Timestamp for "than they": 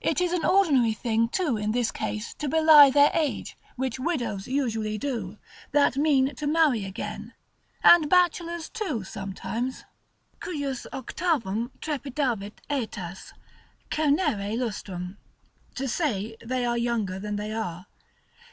17.18-17.50